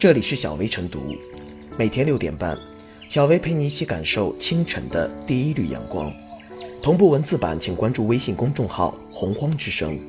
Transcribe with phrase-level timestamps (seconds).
[0.00, 1.14] 这里是小薇晨读，
[1.76, 2.58] 每天六点半，
[3.10, 6.10] 小薇陪你一起感受清晨的第一缕阳光。
[6.82, 10.00] 同步文字版，请关注微信公众号“洪荒之声”。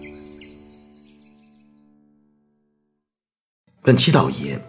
[3.84, 4.62] 本期导言：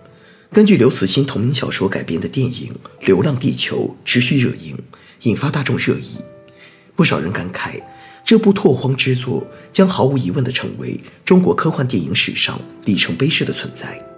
[0.50, 2.74] 根据刘慈欣同名小说改编的电影
[3.06, 4.76] 《流浪地球》持续热映，
[5.22, 6.16] 引发大众热议。
[6.96, 7.80] 不少人感慨，
[8.24, 13.86] 这部拓荒之作将毫无疑问地成为中国科幻电影史上里程碑式的存在。《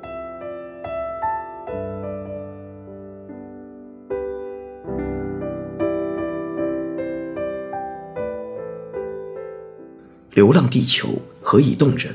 [10.34, 11.08] 流浪地球》
[11.40, 12.12] 何以动人？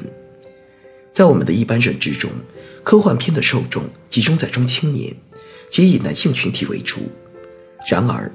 [1.14, 2.30] 在我们的一般认知中，
[2.84, 5.16] 科幻片的受众集中在中青年，
[5.70, 7.00] 且以男性群体为主。
[7.90, 8.28] 然而，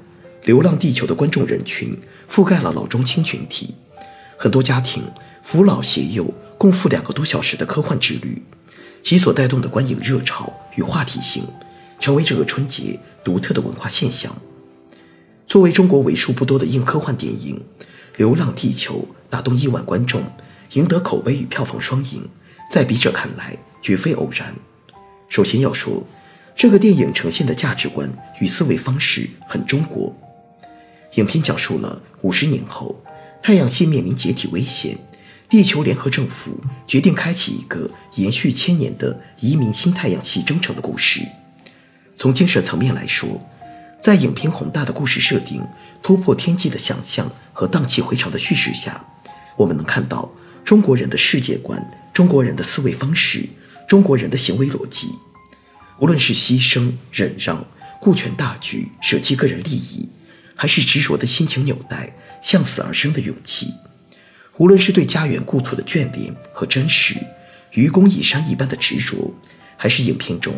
[0.47, 1.95] 《流浪地球》的观众人群
[2.27, 3.75] 覆盖了老中青群体，
[4.35, 5.03] 很多家庭
[5.43, 8.41] 扶老携幼共赴两个多小时的科幻之旅，
[9.03, 11.43] 其所带动的观影热潮与话题性，
[11.99, 14.35] 成为这个春节独特的文化现象。
[15.45, 17.61] 作为中国为数不多的硬科幻电影。
[18.17, 20.23] 《流浪地球》打动亿万观众，
[20.75, 22.25] 赢得口碑与票房双赢，
[22.71, 24.55] 在笔者看来绝非偶然。
[25.27, 26.07] 首先要说，
[26.55, 30.15] 这个电影呈现的价值观与思维方式很中国。
[31.15, 33.03] 影片讲述了五十年后，
[33.43, 34.97] 太阳系面临解体危险，
[35.49, 41.19] 地球联合政府决定开启一个延续千年的移民新太阳系征程的故事。
[42.15, 43.41] 从精神层面来说，
[43.99, 45.61] 在影片宏大的故事设定、
[46.01, 49.05] 突破天际的想象和荡气回肠的叙事下，
[49.57, 50.31] 我们能看到
[50.63, 53.47] 中国人的世界观、中国人的思维方式、
[53.87, 55.09] 中国人的行为逻辑。
[55.99, 57.65] 无论是牺牲、忍让、
[58.01, 60.09] 顾全大局、舍弃个人利益，
[60.55, 63.67] 还是执着的心情纽带、向死而生的勇气；
[64.57, 67.15] 无论是对家园故土的眷恋和真实，
[67.71, 69.33] 愚公移山一般的执着，
[69.77, 70.53] 还是影片中。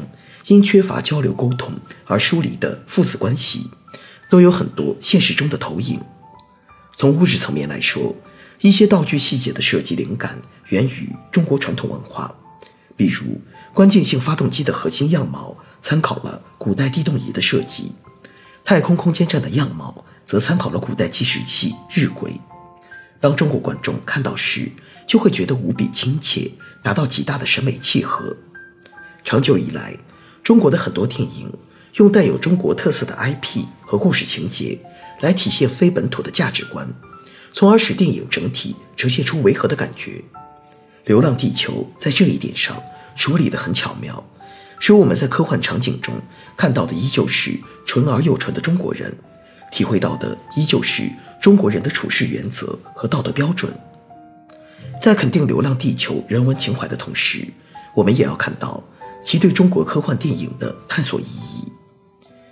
[0.48, 3.70] 因缺乏交流沟通而疏离的父子关系，
[4.30, 6.00] 都有很多现实中的投影。
[6.96, 8.16] 从物质层面来说，
[8.62, 12.36] 一些道具细节的设计灵感源于中国传统文化，
[12.96, 13.40] 比如
[13.74, 17.92] 关键性发动机的核心样貌参考了古代地动仪的设计，
[18.66, 22.40] 太空空间站的样貌则参考了古代计时器日晷。
[23.20, 24.72] 当中国观众看到时，
[25.08, 26.52] 就会觉得无比亲切，
[26.84, 28.36] 达到极大的审美契合。
[29.24, 29.98] 长久以来，
[30.44, 31.52] 中国的很多电影
[31.96, 34.80] 用带有中国特色的 IP 和故事情节
[35.22, 36.88] 来体现非本土的价值观，
[37.58, 40.12] 从而使电影整体呈现出违和的感觉。
[41.06, 42.80] 《流浪地球》在这一点上
[43.16, 44.24] 处理得很巧妙，
[44.78, 46.14] 使我们在科幻场景中
[46.56, 49.12] 看到的依旧是纯而又纯的中国人，
[49.72, 51.10] 体会到的依旧是
[51.42, 53.74] 中国人的处事原则和道德标准。
[55.02, 57.44] 在肯定《流浪地球》人文情怀的同时，
[57.96, 58.84] 我们也要看到。
[59.24, 61.68] 其对中国科幻电影的探索意义。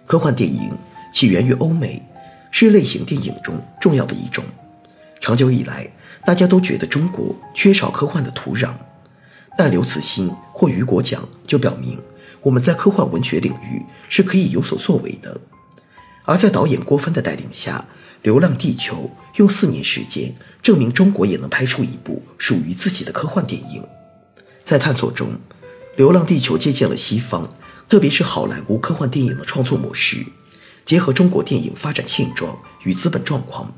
[0.08, 0.76] 科幻电影
[1.14, 2.02] 起源于欧美，
[2.50, 4.44] 是类型电影中重要的一种。
[5.22, 5.92] 长久以来，
[6.26, 8.74] 大家都觉得中国缺少科幻的土壤，
[9.58, 12.00] 但刘慈欣获雨果奖就表明，
[12.42, 15.40] 我们在科幻文学领域是可以有所作为的。
[16.26, 17.86] 而在导演郭帆的带领下，
[18.22, 23.84] 《流浪地球》用四年时间证明中国也能拍出一部属于自己的科幻电影。
[24.64, 25.30] 在探索中。
[25.97, 27.56] 《流浪地球》借鉴了西方，
[27.88, 30.26] 特别是好莱坞科幻电影的创作模式，
[30.84, 33.74] 结合中国电影发展现状与资本状况，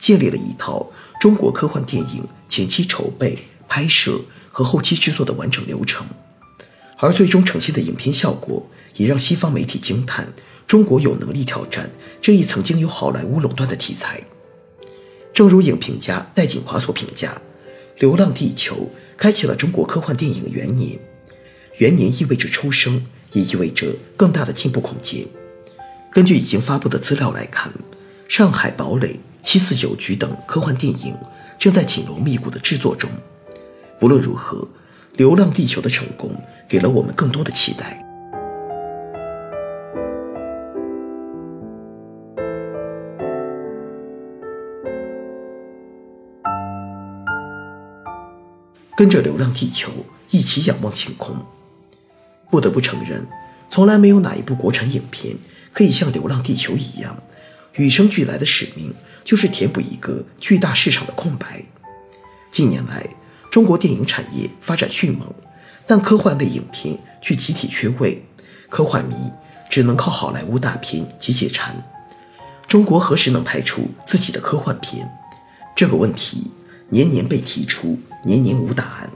[0.00, 0.90] 建立了一套
[1.20, 3.38] 中国科幻电影前期筹备、
[3.68, 6.04] 拍摄和后期制作的完整流程。
[6.98, 10.32] 而最终呈现的影片效果，也让西方媒体惊叹：
[10.66, 11.90] 中国有能力挑战
[12.20, 14.22] 这一曾经由好莱坞垄断的题材。
[15.32, 17.40] 正如影评家戴锦华所评价，
[18.00, 18.74] 《流浪地球》
[19.16, 20.98] 开启了中国科幻电影元年。
[21.78, 25.26] 元年意味着出生，也意味着更大的进步空间。
[26.12, 27.72] 根据已经发布的资料来看，
[28.28, 29.08] 《上海堡垒》
[29.42, 31.16] 《七四九局》等科幻电影
[31.58, 33.10] 正在紧锣密鼓的制作中。
[33.98, 34.58] 不论如何，
[35.16, 36.30] 《流浪地球》的成功
[36.68, 38.06] 给了我们更多的期待。
[48.96, 49.90] 跟着《流浪地球》
[50.30, 51.34] 一起仰望星空。
[52.50, 53.26] 不得不承认，
[53.70, 55.36] 从来没有哪一部国产影片
[55.72, 57.16] 可以像《流浪地球》一样，
[57.76, 58.92] 与生俱来的使命
[59.30, 61.62] 就是填补一个巨大市场的空白。
[62.50, 63.08] 近年来，
[63.48, 65.32] 中国电影产业发展迅猛，
[65.86, 68.24] 但科幻类影片却集体缺位，
[68.68, 69.14] 科幻迷
[69.70, 71.80] 只能靠好莱坞大片解解馋。
[72.66, 75.08] 中国何时能拍出自己的科幻片？
[75.76, 76.50] 这个问题
[76.88, 79.10] 年年被提出，年年无答案。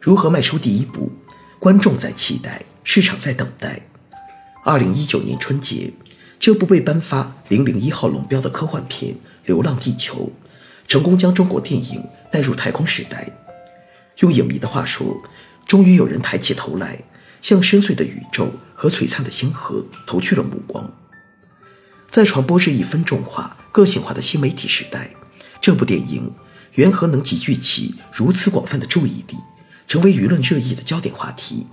[0.00, 1.12] 如何迈出第一步？
[1.60, 3.82] 观众在期待，市场在等待。
[4.64, 5.92] 二零一九年春节，
[6.40, 9.14] 这部被颁发零零一号龙标的科幻片
[9.44, 10.30] 《流浪地球》，
[10.88, 13.28] 成功将中国电影带入太空时代。
[14.20, 15.20] 用影迷的话说，
[15.66, 17.02] 终于有人抬起头来，
[17.40, 20.90] 向深邃的宇宙和璀璨的星河投去了目光。
[22.08, 25.10] 在传播日益分众化、个性化的新媒体时代，
[25.60, 26.32] 这部电影
[26.74, 29.36] 缘何能集聚起如此广泛的注意力，
[29.86, 31.66] 成为舆论热议的焦点话题？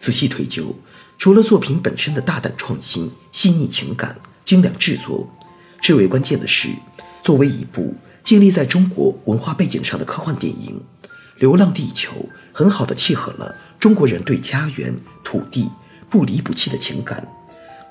[0.00, 0.74] 仔细推究，
[1.18, 5.28] 除了作品本身的大胆创新、细腻情感、精良制作，
[5.82, 6.68] 最为关键的是，
[7.22, 10.80] 作为一部建立在中国文化背景上的科幻电影，
[11.38, 12.12] 《流浪地球》
[12.52, 15.68] 很好的契合了中国人对家园、土地
[16.08, 17.26] 不离不弃的情感，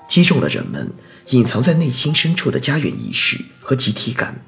[0.08, 0.92] 击中了人们。
[1.32, 4.42] 隐藏在内心深处的家园意识和集体感，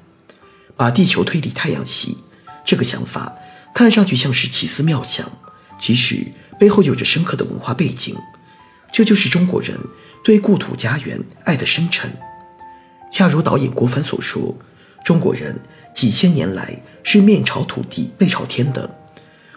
[0.75, 2.17] 把地球推离太阳系，
[2.65, 3.35] 这个想法
[3.71, 5.31] 看上去像是奇思妙想，
[5.77, 6.25] 其实
[6.61, 8.15] 背后有着深刻的文化背景。
[8.91, 9.75] 这就是中国人
[10.23, 12.15] 对故土家园爱的深沉。
[13.11, 14.55] 恰如导演郭帆所说，
[15.03, 15.59] 中国人
[15.91, 18.87] 几千年来是面朝土地背朝天的，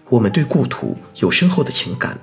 [0.09, 2.19] 我们对故土有深厚的情感。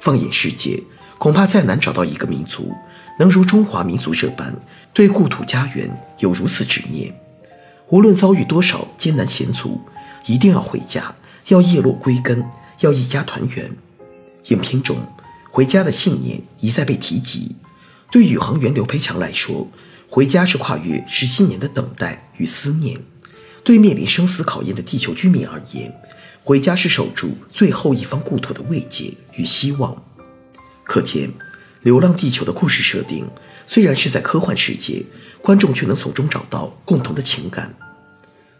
[0.00, 0.82] 放眼世界，
[1.18, 2.72] 恐怕再难找到一个民族。
[3.18, 4.56] 能如中华民族这般
[4.94, 5.90] 对故土家园
[6.20, 7.14] 有如此执念，
[7.88, 9.78] 无论遭遇多少艰难险阻，
[10.24, 11.14] 一定要回家，
[11.48, 12.42] 要叶落归根，
[12.80, 13.70] 要一家团圆。
[14.48, 14.98] 影片中
[15.50, 17.56] 回家的信念一再被提及。
[18.10, 19.70] 对宇航员刘培强来说，
[20.08, 22.98] 回家是跨越十七年的等待与思念；
[23.64, 25.94] 对面临生死考验的地球居民而言，
[26.42, 30.02] 回家是守住最后一方故土的慰藉与希望。
[30.84, 31.30] 可见。
[31.84, 33.30] 《流浪地球》的故事设定
[33.64, 35.06] 虽然是在科幻世界，
[35.40, 37.72] 观众却能从中找到共同的情感。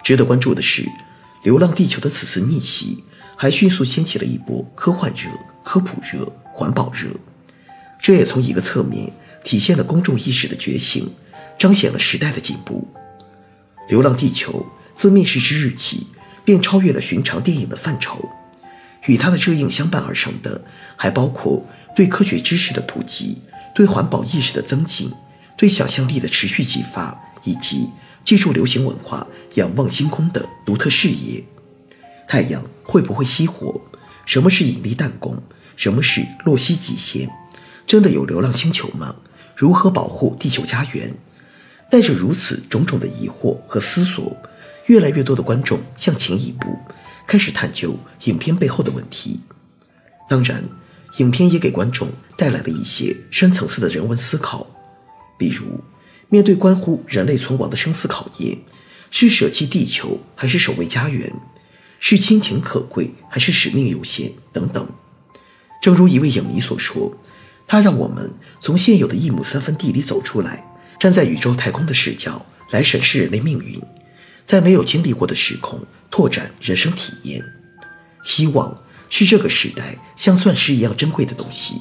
[0.05, 0.82] 值得关注的是，
[1.43, 3.02] 《流浪地球》的此次逆袭，
[3.37, 5.29] 还迅速掀起了一波科幻热、
[5.70, 7.11] 科普热、环保热。
[8.00, 9.12] 这也从一个侧面
[9.44, 11.11] 体现了公众意识的觉醒，
[11.59, 12.88] 彰显了时代的进步。
[13.91, 14.50] 《流浪地球》
[14.94, 16.06] 自面世之日起，
[16.43, 18.31] 便超越了寻常电影的范畴。
[19.09, 20.65] 与它的热映相伴而生的，
[20.97, 21.67] 还包括。
[21.94, 23.43] 对科学知识的普及，
[23.75, 25.12] 对环保意识的增进，
[25.55, 27.91] 对想象力的持续激发，以及
[28.25, 29.26] 借助流行文化
[29.56, 31.44] 仰望星空的独特视野。
[32.26, 33.82] 太阳会不会熄火？
[34.25, 35.43] 什么是引力弹弓？
[35.79, 37.31] 什么是洛希极限？
[37.87, 39.17] 真的有流浪星球吗？
[39.57, 41.15] 如何保护地球家园？
[41.91, 44.37] 带着如此种种的疑惑和思索，
[44.89, 46.79] 越来越多的观众向前一步，
[47.27, 49.41] 开始探究影片背后的问题。
[50.29, 50.63] 当然。
[51.17, 54.67] 影片也给观众带来了一些深层次的人文思考，
[55.39, 55.83] 比如
[56.29, 58.59] 面对关乎人类存亡的生死考验，
[59.11, 61.33] 是舍弃地球还是守卫家园？
[61.99, 64.33] 是亲情可贵还是使命优先？
[64.53, 64.87] 等等。
[65.88, 67.17] 正如一位影迷所说，
[67.67, 68.31] 他让我们
[68.61, 70.62] 从现有的一亩三分地里走出来，
[71.00, 73.81] 站在宇宙太空的视角来审视人类命运，
[74.44, 75.81] 在没有经历过的时空
[76.11, 77.43] 拓展人生体验，
[78.23, 78.76] 期望。
[79.08, 81.81] 是这个时代像钻石一样珍贵的东西。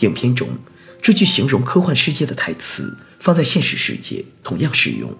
[0.00, 0.46] 影片中
[1.00, 5.10] 这句形容科幻世界的台词，放在现实世界同样适用。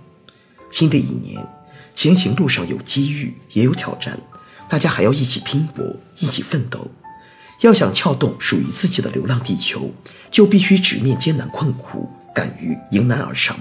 [0.70, 1.42] 新的一年，
[1.94, 4.20] 前行路上有机遇，也有挑战，
[4.68, 6.90] 大家还要一起拼搏，一起奋斗。
[7.64, 9.90] 要想撬动属于自己的流浪地球，
[10.30, 13.56] 就必须直面艰难困苦，敢于迎难而上，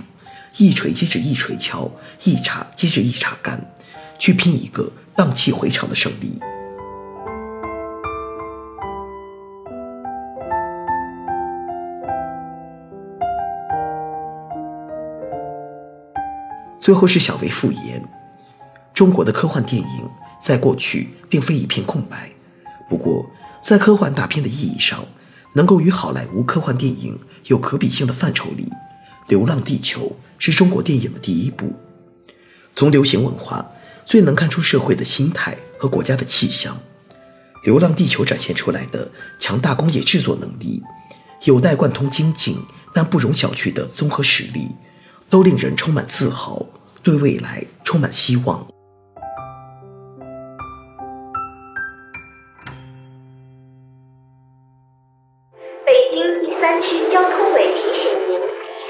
[0.57, 1.89] 一锤接着一锤敲，
[2.25, 3.65] 一茬接着一茬干，
[4.19, 6.37] 去拼一个荡气回肠的胜利。
[16.81, 18.03] 最后是小薇复言
[18.93, 20.09] ：“中国的科幻电影
[20.41, 22.29] 在过去并非一片空白，
[22.89, 23.25] 不过
[23.63, 25.05] 在科幻大片的意义上，
[25.53, 28.65] 能够与好莱坞科幻电影有可比性的范畴里，
[29.29, 30.01] 《流浪地球》
[30.37, 31.73] 是中国电影的第一部。
[32.75, 33.65] 从流行文化
[34.05, 36.75] 最能看出社会的心态和国家的气象，
[37.63, 40.83] 《流浪地球》展现出来的强大工业制作能力，
[41.45, 42.57] 有待贯通精进
[42.93, 44.67] 但不容小觑的综合实力。”
[45.29, 46.63] 都令人充满自豪，
[47.01, 48.67] 对未来充满希望。
[56.63, 58.39] 三区交通委提醒您：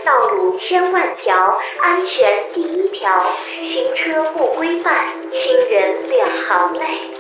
[0.05, 3.11] 道路千万条，安全第一条。
[3.49, 4.93] 行车不规范，
[5.31, 7.12] 亲人两行泪。